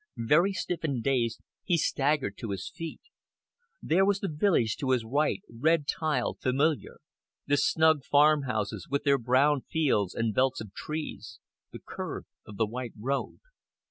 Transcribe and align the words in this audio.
Very 0.17 0.51
stiff 0.51 0.83
and 0.83 1.03
dazed, 1.03 1.41
he 1.63 1.77
staggered 1.77 2.35
to 2.39 2.49
his 2.49 2.71
feet. 2.73 3.01
There 3.83 4.03
was 4.03 4.19
the 4.19 4.27
village 4.31 4.75
to 4.77 4.89
his 4.89 5.05
right, 5.05 5.43
red 5.47 5.85
tiled, 5.87 6.39
familiar; 6.39 6.97
the 7.45 7.57
snug 7.57 8.03
farmhouses, 8.03 8.87
with 8.89 9.03
their 9.03 9.19
brown 9.19 9.61
fields 9.61 10.15
and 10.15 10.33
belts 10.33 10.59
of 10.59 10.73
trees; 10.73 11.39
the 11.71 11.77
curve 11.87 12.25
of 12.47 12.57
the 12.57 12.65
white 12.65 12.93
road. 12.99 13.41